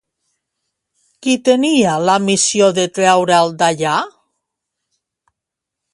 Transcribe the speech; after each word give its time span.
Qui 1.25 1.35
tenia 1.49 1.93
la 2.11 2.15
missió 2.29 2.71
de 2.79 2.87
treure'l 2.97 3.55
d'allà? 3.63 4.01